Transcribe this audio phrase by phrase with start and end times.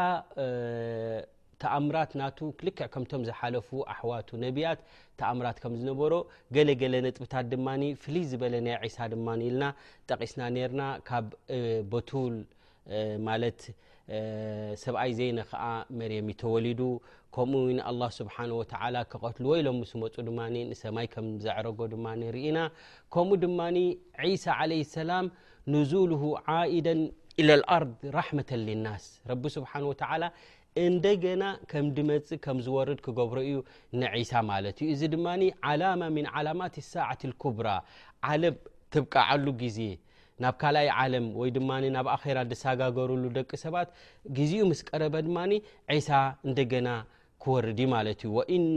[1.63, 2.27] ተምራት ና
[2.67, 4.81] ልክ ከምቶ ዝሓለፉ ኣዋቱ ነቢያት
[5.21, 6.13] ተምራት ከ ዝነሮ
[6.57, 7.67] ገለገለ ጥብታት ድማ
[8.03, 8.55] ፍይ ዝለ
[8.97, 9.69] ሳ ማ ና
[10.09, 10.43] ጠስና
[10.81, 11.27] ና ካብ
[11.93, 12.11] በል
[13.29, 13.39] ማ
[14.83, 15.57] ሰብኣይ ዘይ ከ
[15.99, 16.81] መርም ይተወሊዱ
[17.35, 18.29] ከምኡ ስብ
[19.35, 20.47] ትልዎ ኢሎ ስመፁ ማ
[20.83, 21.07] ሰማይ
[21.45, 22.17] ዘረጎ ማ
[22.49, 22.59] ኢና
[23.17, 23.61] ከምኡ ድማ
[24.45, 25.27] ሳ ለ ሰላም
[25.75, 26.15] ንል
[26.79, 26.89] ኢደ
[27.43, 27.45] ኢ
[27.85, 27.87] ር
[28.19, 28.39] ራመ
[28.87, 29.05] ናስ
[30.87, 33.57] እንደገና ከም ድመፅ ከም ዝወርድ ክገብሮ እዩ
[34.03, 37.69] ንዒሳ ማለት እዩ እዚ ድማኒ ዓላማ ምን ዓላማት ሳዓት ልኩብራ
[38.33, 38.57] ዓለም
[38.95, 39.79] ትብቃዓሉ ግዜ
[40.43, 43.89] ናብ ካልኣይ ዓለም ወይ ድማ ናብ ኣራ ድሰጋገሩሉ ደቂ ሰባት
[44.37, 45.53] ግዜኡ ምስ ቀረበ ድማኒ
[45.97, 46.11] ዒሳ
[46.49, 46.89] እንደገና
[47.45, 48.77] ክወርድ ማለት እዩ ኢነ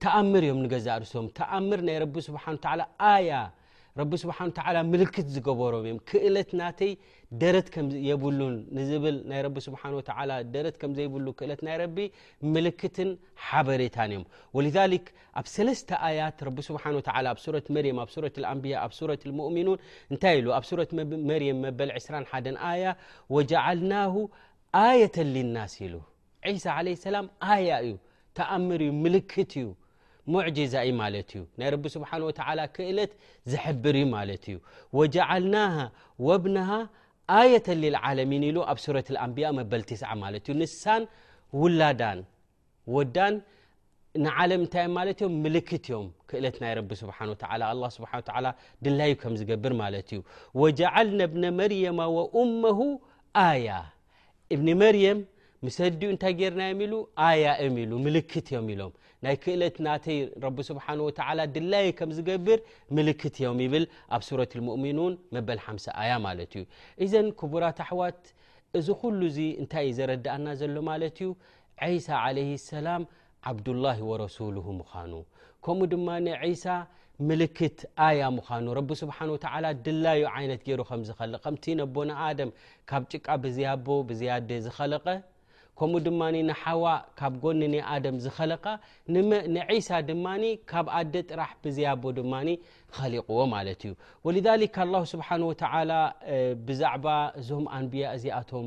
[0.00, 0.42] ር ዝ ሬ
[1.36, 1.44] ት
[28.58, 29.64] 1 ዩ
[30.36, 32.10] ማለት እዩ ናይ ረ ስብሓ
[32.76, 33.12] ክእለት
[33.52, 34.56] ዝብር ዩ ማለት እዩ
[34.98, 35.56] ወጀዓልና
[36.28, 36.70] ወብነሃ
[37.40, 41.02] ኣየة ልዓለሚን ሉ ኣብ ሱረት አንቢያ መበልቲስ ማት ዩ ንሳን
[41.60, 42.20] ውላዳን
[42.96, 43.34] ወዳን
[44.24, 47.02] ንዓለም እንታ ማት ም ምልክት ዮም ክእለት ናይ ረ ስ
[47.96, 48.30] ስ
[48.84, 50.20] ድላዩ ከም ዝገብር ማለት እዩ
[50.62, 52.00] ወጀዓልና ብነ መርየማ
[52.42, 52.62] ኡመ
[53.46, 53.68] ኣያ
[54.54, 54.96] እብኒ መር
[55.66, 56.92] ምስዲኡ እንታይ ገርና ኢሉ
[57.44, 58.92] ያ ኢሉ ልክት እዮም ኢሎም
[59.24, 60.18] ናይ ክእለት ናተይ
[60.68, 60.86] ስሓ
[61.56, 62.60] ድላይ ከም ዝገብር
[62.96, 63.84] ምልክት ዮም ይብል
[64.16, 64.42] ኣብ ሱረ
[64.84, 65.58] ሚኑን መበል
[66.10, 66.62] ያ ማት እዩ
[67.04, 68.22] እዘን ክቡራት ኣሕዋት
[68.78, 71.28] እዚ ኩሉ ዚ እንታይ እዩ ዘረዳእና ዘሎ ማለት ዩ
[72.06, 73.04] ሳ ለ ሰላም
[73.50, 75.12] ዓብድላ ወረሱሉ ምኑ
[75.66, 76.08] ከምኡ ድማ
[76.62, 76.76] ሳ
[77.30, 77.78] ምልክት
[78.08, 78.66] ኣያ ምኑ
[79.02, 79.18] ስሓ
[79.88, 81.94] ድላዩ ይነት ይሩ ከዝል ከምቲ ነቦ
[82.48, 82.52] ም
[82.92, 83.74] ካብ ጭቃ ብዝያ
[84.08, 85.06] ብዝያደ ዝኸለቀ
[85.78, 86.84] ከምኡ ድማ ንሓዋ
[87.18, 87.74] ካብ ጎንኒ
[88.14, 88.52] ም ዝኸለ
[89.54, 90.24] ንሳ ድማ
[90.70, 92.32] ካብ ኣደ ጥራሕ ብዝያቦ ድማ
[92.94, 95.28] ከሊቕዎ ማለ እዩ ስሓ
[96.68, 97.06] ብዛባ
[97.40, 98.66] እዞም ኣንብያ እዚኣቶም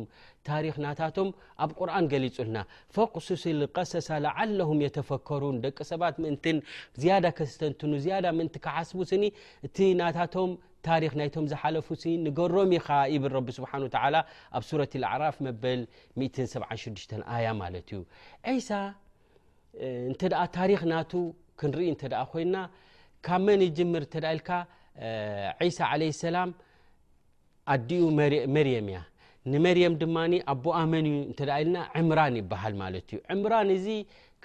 [0.49, 1.29] ታሪክ ናታቶም
[1.63, 2.57] ኣብ ቁርን ገሊፁልና
[2.95, 3.43] ፈقሱሲ
[3.75, 6.35] ቀሰሳ ዓለም የተፈከሩን ደቂ ሰባት ም
[7.03, 7.91] ዝያዳ ከስተንትኑ
[8.39, 8.91] ም ሓስ
[9.21, 9.23] ኒ
[9.67, 10.35] እቲ ናቶ
[10.85, 11.87] ታ ናይቶም ዝሓፉ
[12.37, 12.71] ገሮም
[13.57, 13.71] ስሓ
[14.57, 15.81] ኣብ ሱረት عራፍ በል
[16.23, 17.99] 76 ያ ማ ዩ
[19.85, 19.87] እ
[20.57, 20.95] ታሪክ ና
[21.61, 21.87] ክንርኢ
[22.31, 22.55] ኮይና
[23.25, 23.61] ካብ መን
[23.93, 24.15] ምር ተ
[25.61, 26.49] ኢል ሳ ለ ሰላም
[27.73, 28.03] ኣዲኡ
[28.55, 28.99] መርየም ያ
[29.51, 30.17] ንመርየም ድማ
[30.51, 31.15] ኣቦ ኣመን እ
[31.61, 32.83] ኢልና ዕምራን ይሃል ማ
[33.15, 33.87] ዩ ዕምራን እዚ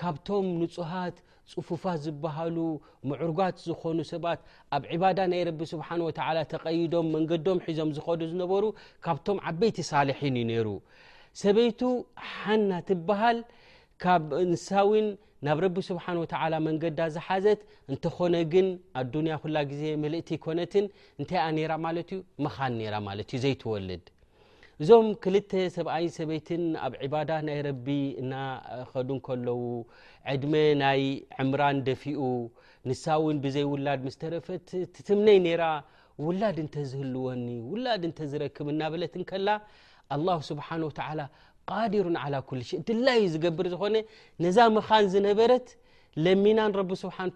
[0.00, 1.16] ካብቶም ንፁሃት
[1.52, 2.56] ፅፉፋት ዝበሃሉ
[3.08, 4.40] ምዕርጋት ዝኾኑ ሰባት
[4.76, 8.64] ኣብ ዕባዳ ናይ ረቢ ስብሓን ወተላ ተቀይዶም መንገዶም ሒዞም ዝከዱ ዝነበሩ
[9.06, 10.68] ካብቶም ዓበይቲ ሳልሒን እዩ ነይሩ
[11.42, 11.80] ሰበይቱ
[12.32, 13.38] ሓና ትበሃል
[14.04, 15.08] ካብ እንስሳዊን
[15.46, 17.60] ናብ ረቢ ስብሓን ወተላ መንገዳ ዝሓዘት
[17.92, 18.68] እንተኾነ ግን
[19.02, 20.86] ኣዱንያ ኩላ ግዜ ምልእቲ ኮነትን
[21.20, 24.04] እንታይ ነራ ማለት እዩ ምኻን ነራ ማለት እዩ ዘይትወልድ
[24.82, 27.86] እዞም ክልተ 7ብኣይን ሰበይትን ኣብ ዕባዳ ናይ ረቢ
[28.22, 29.56] እናከዱን ከለዉ
[30.32, 30.52] ዕድመ
[30.82, 31.02] ናይ
[31.42, 32.20] ዕምራን ደፊኡ
[32.88, 35.62] ንሳውን ብዘይ ውላድ ምስተረፈት ትትምነይ ነራ
[36.26, 39.48] ውላድ እንተ ዝህልወኒ ውላድ እንተ ዝረክብ እናበለትንከላ
[40.16, 41.10] ኣላ ስብሓን ተ
[41.74, 42.60] ቃዲሩን ዓ ኩሉ
[42.90, 43.96] ትላዩ ዝገብር ዝኾነ
[44.44, 45.66] ነዛ ምኻን ዝነበረት
[46.26, 47.30] ለሚናን ረቢ ስብሓን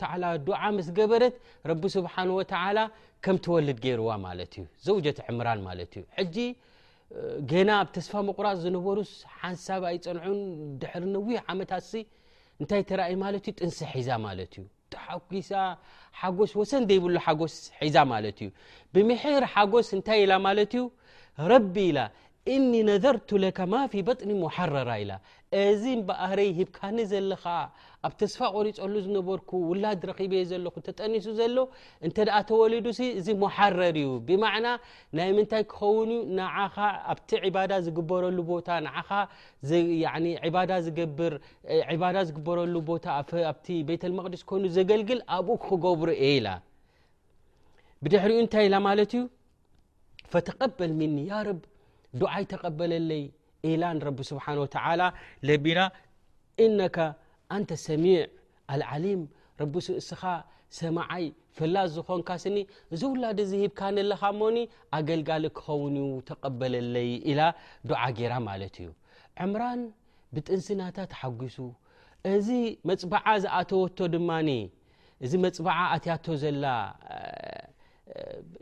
[0.49, 1.35] ዱዓ መስገበረት
[1.73, 2.79] ረቢ ስብሓን ተላ
[3.27, 5.93] ከም ትወልድ ገይርዋ ማለት እዩ ዘውጀት ዕምራን ማለት
[6.25, 6.37] እዩ
[7.51, 9.11] ገና ኣብ ተስፋ ምቁራፅ ዝነበሩስ
[9.41, 10.39] ሓንሳብ ኣይፀንዑን
[10.83, 11.91] ድሕሪ ነዊሕ ዓመት ኣሲ
[12.61, 14.65] እንታይ ተርእ ማለት ዩ ጥንሲ ሒዛ ማለት እዩ
[15.05, 15.51] ሓጉሳ
[16.21, 17.55] ሓጎስ ወሰን ዘይብሉ ሓጎስ
[17.85, 18.49] ሒዛ ማለት እዩ
[18.95, 20.83] ብምሕር ሓጎስ እንታይ ኢላ ማለት እዩ
[21.53, 21.99] ረቢ ኢላ
[22.55, 25.13] እኒ ነዘርቱ ለ ማፊ በጥኒ ሞሓረራ ኢላ
[25.65, 27.45] እዚን በአረይ ሂብካኒ ዘለኻ
[28.07, 29.39] ኣብ ተስፋ ቆሪፀሉ ዝነበር
[29.71, 31.57] ውላድ ረኪብ ዘለኹ ተጠኒሱ ዘሎ
[32.07, 32.87] እንተ ኣ ተወሊዱ
[33.21, 34.67] እዚ ሓረር እዩ ብዕና
[35.17, 36.11] ናይ ምንታይ ክኸውን
[37.13, 37.31] ኣብቲ
[37.73, 38.69] ዳ ዝግበረሉ ቦታ
[39.71, 40.67] ዝገዳ
[42.31, 43.07] ዝግበረሉ ቦታ
[43.53, 43.55] ኣ
[43.91, 46.49] ቤተ ቅድስ ኮይኑ ዘገልግል ኣብኡ ክገብሩ ኤላ
[48.05, 49.23] ብድሕሪኡ እንታይ ኢ ማት እዩ
[50.33, 51.15] ፈተቀበል ኒ
[51.59, 51.61] ብ
[52.21, 53.25] ድዓይ ተቀበለለይ
[53.71, 53.75] ኤ
[54.33, 54.47] ስብሓ
[55.65, 55.79] ቢና
[57.57, 58.19] እንተ ሰሚዕ
[58.75, 59.23] አልዓሊም
[59.61, 60.23] ረቢስ እስኻ
[60.79, 61.25] ሰማዓይ
[61.57, 62.59] ፈላዝ ዝኾንካ ስኒ
[62.95, 64.57] እዚ ውላድ እዝሂብካነለኻሞኒ
[64.99, 65.95] ኣገልጋሊ ክኸውን
[66.29, 67.41] ተቀበለለይ ኢላ
[67.91, 68.89] ዶዓ ጌራ ማለት እዩ
[69.47, 69.81] ዕምራን
[70.37, 71.57] ብጥንስናታት ተሓጒሱ
[72.35, 72.49] እዚ
[72.91, 74.31] መፅበዓ ዝኣተወቶ ድማ
[75.27, 76.65] እዚ መፅበዓ ኣትያቶ ዘላ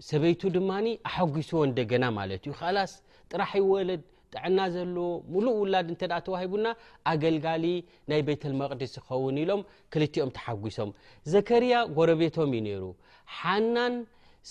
[0.09, 0.71] ሰበይቱ ድማ
[1.09, 2.93] ኣሓጒሱዎ እንደገና ማለት እዩ ላስ
[3.31, 4.03] ጥራሕይወለድ
[4.35, 4.97] ጥዕና ዘሎ
[5.35, 6.67] ሙሉእ ውላድ እንተ ተዋሂቡና
[7.13, 7.65] ኣገልጋሊ
[8.11, 9.63] ናይ ቤተልመቅዲስ ዝኸውን ኢሎም
[9.93, 10.91] ክልቲኦም ተሓጒሶም
[11.33, 12.85] ዘከርያ ጎረቤቶም ዩ ነይሩ
[13.39, 13.97] ሓናን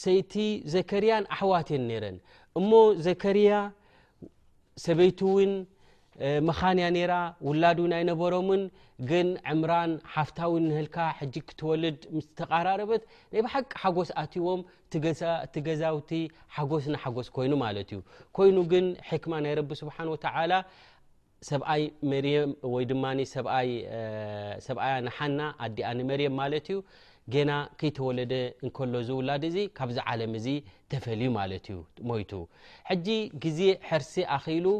[0.03, 0.33] ሰይቲ
[0.75, 2.17] ዘከርያን ኣሕዋትን ነረን
[2.61, 2.71] እሞ
[3.07, 3.51] ዘከርያ
[4.87, 5.51] ሰበይቲእውን
[6.47, 7.15] መኻንያ ራ
[7.47, 8.61] ውላድ ናይነበሮምን
[9.09, 10.97] ግን ዕምራን ሓፍታዊ ንህልካ
[11.49, 14.61] ክትወልድ ስተራረበት ናይ ብሓቂ ሓጎስ ኣትዎም
[15.53, 16.11] ቲ ገዛውቲ
[16.55, 18.01] ሓጎስ ንሓጎስ ኮይኑ ማ እዩ
[18.37, 19.63] ኮይኑ ግን ሕክማ ናይ ረ
[24.65, 24.77] ስብ
[25.17, 25.41] ሓና
[25.75, 26.77] ዲ ንመርም ማለት ዩ
[27.49, 28.33] ና ከተወለደ
[28.67, 29.43] እከሎ ውላድ
[29.77, 30.33] ካብዚ ዓለም
[30.91, 31.41] ተፈልዩ ማ
[31.73, 32.11] ዩሞ
[33.45, 34.23] ግዜ ሕርሲ
[34.67, 34.79] ሉ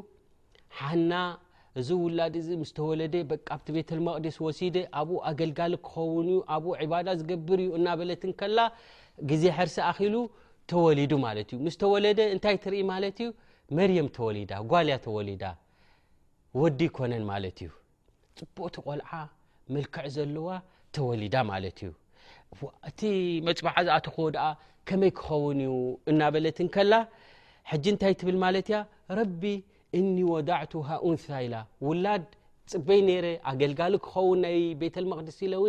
[0.77, 1.13] ሓና
[1.79, 7.69] እዚ ውላድ እ ምስ ተወለደ በቃብቲ ቤተልመቅድስ ወሲደ ኣብኡ ኣገልጋሊ ክኸውንዩ ኣብኡ ባዳ ዝገብር እዩ
[7.79, 8.57] እናበለትከላ
[9.29, 10.15] ግዜ ሕርሲ ኣኪሉ
[10.71, 13.29] ተወሊዱ ማት እዩምስ ተወለደ እንታይ ትርኢ ማለት እዩ
[13.77, 15.43] መርየም ተወሊዳ ጓልያ ተወሊዳ
[16.61, 17.71] ወዲ ኮነን ማለት እዩ
[18.39, 19.09] ፅቡቅቲ ቆልዓ
[19.75, 20.49] መልክዕ ዘለዋ
[20.97, 21.91] ተወሊዳ ማለት እዩ
[22.89, 22.99] እቲ
[23.47, 24.45] መፅማዓ ዝኣትክዎ ድ
[24.89, 25.73] ከመይ ክኸውን እዩ
[26.11, 26.93] እናበለትከላ
[27.89, 28.77] እንታይ ትብል ማለትያ
[29.97, 30.73] እኒ وዳዕቱ
[31.07, 31.49] أንث ኢ
[31.87, 32.25] ውላድ
[32.71, 35.65] ጽበይ ነረ አገልጋሊ ክኸውን ናይ ቤተ لمقድስ ው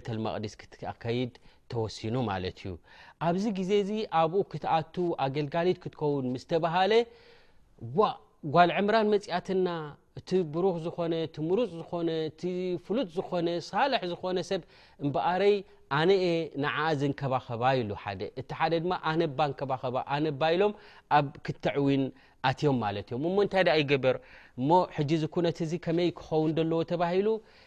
[0.10, 1.22] قስ
[1.96, 2.10] ሲ
[3.28, 3.72] ኣብዚ ግዜ
[4.20, 6.92] ኣብኡ ክትኣ ኣገልጋሊት ክትከውን ስተሃለ
[8.54, 9.68] ጓል ዕምራን መፅኣትና
[10.20, 10.98] እቲ ብሩክ ዝኮ
[11.36, 11.48] ፅ
[11.80, 11.92] ዝኮ
[12.86, 13.32] ፍሉጥ ዝኮ
[13.70, 14.62] ሳልሕ ዝኮሰብ
[15.16, 15.56] በረይ
[16.10, 16.68] ነ
[17.02, 17.48] ዝከባከ
[19.64, 20.74] ከከ ኢሎም
[21.48, 22.04] ክተዕዊን
[22.60, 24.16] ትዮም እእ ታይይበር
[25.22, 25.48] ዝነ
[26.00, 27.28] መይ ክከን ዎ ተሂሉ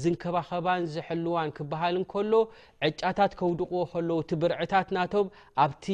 [0.00, 2.32] ዝንከባኸባን ዘሐልዋን ክበሃልንከሎ
[2.88, 5.26] ዕጫታት ከውድቕዎ ከለዉ ቲ ብርዕታት ናቶም
[5.64, 5.86] ኣብቲ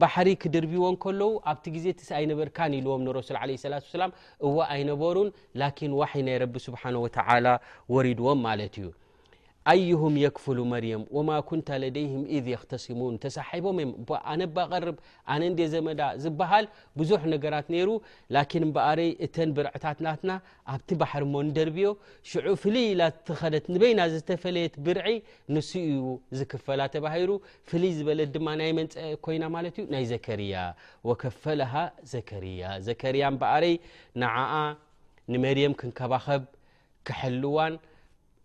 [0.00, 4.14] ባሕሪ ክድርብዎን ከለዉ ኣብቲ ግዜ ቲስኣይነበርካን ኢልዎም ንረሱል ዓለ ስላት ሰላም
[4.46, 5.30] እዎ ኣይነበሩን
[5.62, 7.46] ላኪን ዋሕይ ናይ ረቢ ስብሓን ወተዓላ
[7.96, 8.88] ወሪድዎም ማለት እዩ
[9.70, 11.96] ኣይهም ክፍ መርየም ማ ኩን ለه
[12.46, 13.80] ذ ተሲሙን ተሳቦ ነ
[14.84, 14.92] ር
[15.40, 16.66] ነ እ ዘመዳ ዝሃል
[16.98, 17.96] ብዙ ነገራት ሩ
[18.76, 20.30] በይ እተ ብርዕታትናትና
[20.74, 21.88] ኣብቲ ባር ሞ ደርብዮ
[22.62, 22.78] ፍይ
[23.82, 25.06] በይና ዝፈየ ብርዒ
[25.54, 25.58] ን
[25.92, 26.04] ዩ
[26.40, 27.26] ዝክፈላ ተሂ
[27.70, 28.94] ፍይ ዝበለ ማ ናይ መንፅ
[29.26, 29.44] ኮይና
[29.82, 30.62] ዩ ናይ ዘያ
[31.42, 31.58] ፈ
[32.14, 32.72] ዘያ
[33.24, 33.74] ያ በረይ
[35.32, 36.42] ንመርም ክንከባከብ
[37.06, 37.56] ክሐልዋ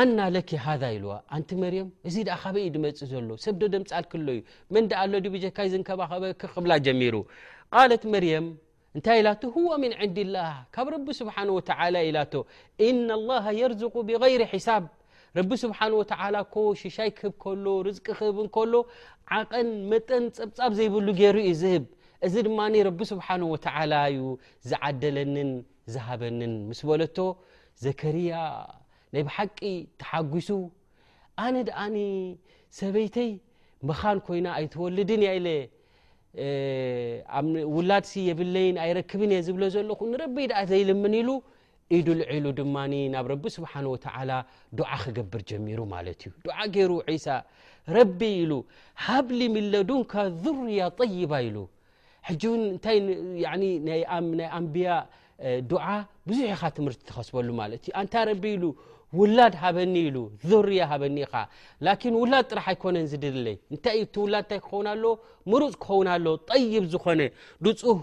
[0.00, 2.16] ኣና ለኪ ሃ ኢዋን መርም እዚ
[2.54, 4.38] በዩ ድመ ዘሎ ሰብዶ ደምፃል ክሎዩ
[4.76, 7.16] ን ኣሎዲብካዝከክብላ ጀሚሩ
[7.90, 8.46] ለት መርየም
[8.96, 9.28] እንታይ ኢላ
[9.68, 10.36] ዋ ምን ንድላ
[10.74, 11.36] ካብ ረ ስብሓ
[12.08, 12.16] ኢላ
[12.88, 14.84] እናላ የርዝቁ ብይር ሒሳብ
[15.38, 15.80] ረቢ ስብሓ
[16.82, 18.38] ሽሻይ ክህብ ሎ ርዝ ክህብ
[18.72, 18.84] ሎ
[19.38, 21.84] ዓቐን መጠን ፀብፃብ ዘይብሉ ገይሩ ዩ ዝህብ
[22.26, 23.28] እዚ ድማ ረ ስብሓ
[24.18, 24.36] ዩ
[24.70, 25.52] ዝዓደለንን
[25.94, 27.04] ዝሃበንን ምስ ለ
[27.84, 28.32] ዘርያ
[29.14, 29.58] ናይ ብሓቂ
[30.00, 30.48] ተሓጒሱ
[31.54, 31.66] ነ
[32.78, 33.30] ሰበይተይ
[33.88, 35.22] ን ኮይ ኣይወልድን
[37.74, 40.00] ውላድ የብለይ ኣክብ እ ዝብ ለኹ
[40.70, 41.32] ዘልምኒ ሉ
[41.96, 42.76] ኢዱ ልዒ ሉ ድማ
[43.14, 43.72] ናብ ስሓ
[45.04, 45.78] ክገብር ሚሩ
[48.50, 48.56] ሩ
[49.06, 50.02] ሃብሊ ሚለ ዱን
[50.68, 50.84] ርያ
[51.18, 51.32] ይባ
[54.68, 54.90] ንቢያ
[56.28, 58.78] ብዙ ር ስሉ
[59.20, 60.18] ውላድ ሃበኒ ኢሉ
[60.50, 61.34] ዙርያ ሃበኒ ኢኻ
[61.86, 65.04] ላኪን ውላድ ጥራሕ ኣይኮነ ዝድድለይ እንታይእዩ ቲ ውላድእታይ ክኸውን ኣሎ
[65.52, 66.26] ምሩፅ ክኸውንሎ
[66.74, 67.20] ይብ ዝኾነ
[67.82, 68.00] ፁህ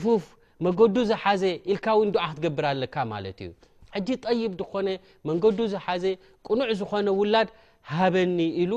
[0.00, 0.24] ፅፉፍ
[0.64, 1.42] መንገዱ ዝሓዘ
[1.72, 3.50] ኢልካ ውን ድዓ ክትገብር ኣለካ ማለት እዩ
[3.94, 4.88] ሕጂ ጠይብ ኾነ
[5.28, 6.04] መንገዱ ዝሓዘ
[6.46, 7.48] ቅኑዕ ዝኮነ ውላድ
[7.96, 8.72] ሃበኒ ኢሉ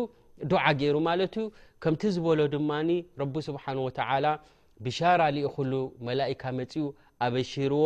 [0.51, 1.45] ድዓ ገይሩ ማለትእዩ
[1.83, 2.69] ከምቲ ዝበሎ ድማ
[3.21, 4.25] ረቢ ስብሓን ወተላ
[4.85, 5.73] ብሻራ እክሉ
[6.07, 6.85] መላእካ መፅኡ
[7.25, 7.83] ኣበሽርዎ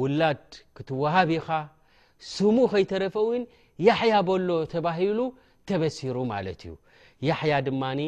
[0.00, 0.44] ውላድ
[0.78, 1.48] ክትወሃብ ኢኻ
[2.34, 3.42] ስሙ ከይተረፈውን
[3.88, 5.20] ያሕያ በሎ ተባሂሉ
[5.68, 6.74] ተበሲሩ ማለት እዩ
[7.28, 8.00] ያሕያ ድማኒ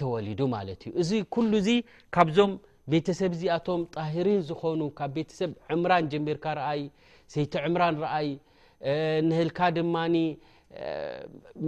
[0.00, 1.76] ተወሊዱ ማለት እዩ እዚ ኩሉ ዚ
[2.14, 2.52] ካብዞም
[2.92, 6.82] ቤተሰብ እዚኣቶም ጣሂሪን ዝኮኑ ካብ ቤተሰብ ዕምራን ጀቢርካ ርአይ
[7.34, 8.28] ሰይተ ዕምራን ረአይ
[9.28, 9.96] ንህልካ ድማ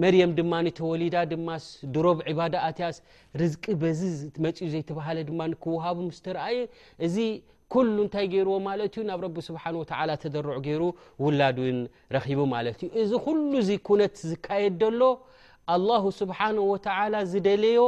[0.02, 1.48] መርየም ድማኒ ተወሊዳ ድማ
[1.94, 2.96] ድሮብ ዒባዳ ኣትያስ
[3.40, 4.00] ርዝቂ በዚ
[4.46, 6.56] መፅኡ ዘይተባሃለ ድማ ክወሃቡ ስተረአየ
[7.06, 7.08] እ
[7.74, 9.62] ኩሉ እንታይ ገይርዎ ማለት ዩ ናብ ረ ስብሓ
[10.22, 10.82] ተደርዑ ገይሩ
[11.24, 11.78] ውላድ ውን
[12.16, 15.08] ረኺቡ ማለት ዩ እዚ ኩሉ ዚ ኩነት ዝካየድ ሎ
[15.74, 15.78] ኣ
[16.20, 16.38] ስብሓ
[17.30, 17.80] ዝደለዮ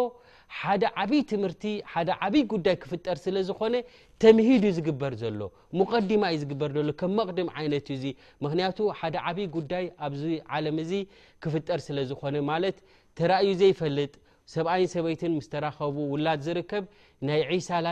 [0.59, 3.75] ሓደ ዓብይ ትምህርቲ ሓደ ዓብይ ጉዳይ ክፍጠር ስለ ዝኮነ
[4.23, 5.41] ተምሂድ ዩ ዝግበር ዘሎ
[5.79, 8.05] ሙቀዲማ እዩ ዝግበር ሎ ከም መቅድም ይነት እዩ
[8.45, 10.23] ምክንያቱ ሓደ ዓብይ ጉዳይ ኣብዚ
[10.59, 11.01] ዓለም ዚ
[11.45, 12.79] ክፍጠር ስለ ዝኮነ ማለት
[13.21, 14.13] ተራእዩ ዘይፈልጥ
[14.55, 16.85] ሰብኣይን ሰበይትን ምስተረከቡ ውላድ ዝርከብ
[17.29, 17.83] ናይ ሳ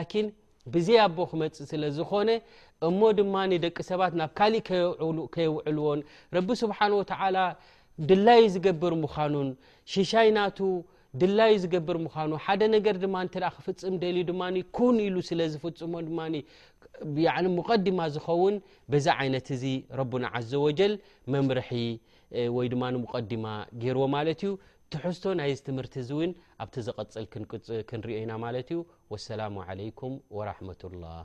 [0.75, 2.31] ብዘ ኣቦ ክመፅእ ስለ ዝኮነ
[2.87, 4.63] እሞ ድማ ደቂ ሰባት ናብ ካሊእ
[5.35, 6.01] ከየውዕልዎን
[6.37, 7.13] ረቢ ስብሓን ወተ
[8.09, 9.49] ድላይ ዝገብር ምዃኑን
[9.93, 10.59] ሽሻይናቱ
[11.21, 13.15] ድላይ ዝገብር ምኑ ሓደ ነገር ድማ
[13.57, 14.43] ክፍፅም ደልዩ ድማ
[14.77, 15.95] ኩን ኢሉ ስለ ዝፍፅሞ
[17.59, 18.55] ሙቀዲማ ዝኸውን
[18.93, 19.65] በዛ ዓይነት እዚ
[19.99, 20.93] ረና ዘ ወጀል
[21.35, 21.71] መምርሒ
[22.57, 23.45] ወይ ድማ ሙቀዲማ
[23.83, 24.53] ገይርዎ ማለት እዩ
[24.95, 27.25] ትሕዝቶ ናይ ትምህርቲ እውን ኣብቲ ዝቐፅል
[27.91, 28.79] ክንሪኦና ማለት እዩ
[29.13, 31.21] والسላم عليኩም ورحمة لله